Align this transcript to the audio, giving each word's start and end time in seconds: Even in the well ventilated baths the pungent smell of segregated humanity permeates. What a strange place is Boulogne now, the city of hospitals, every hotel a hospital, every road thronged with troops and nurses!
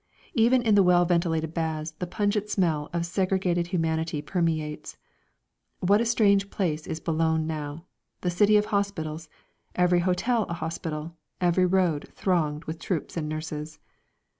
Even 0.33 0.63
in 0.63 0.73
the 0.73 0.81
well 0.81 1.05
ventilated 1.05 1.53
baths 1.53 1.91
the 1.99 2.07
pungent 2.07 2.49
smell 2.49 2.89
of 2.91 3.05
segregated 3.05 3.67
humanity 3.67 4.19
permeates. 4.19 4.97
What 5.79 6.01
a 6.01 6.05
strange 6.07 6.49
place 6.49 6.87
is 6.87 6.99
Boulogne 6.99 7.45
now, 7.45 7.85
the 8.21 8.31
city 8.31 8.57
of 8.57 8.65
hospitals, 8.73 9.29
every 9.75 9.99
hotel 9.99 10.47
a 10.49 10.55
hospital, 10.55 11.15
every 11.39 11.67
road 11.67 12.09
thronged 12.15 12.63
with 12.65 12.79
troops 12.79 13.15
and 13.15 13.29
nurses! 13.29 13.77